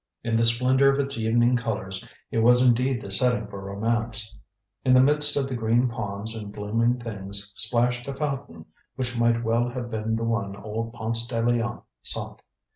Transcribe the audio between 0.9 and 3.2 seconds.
of its evening colors, it was indeed the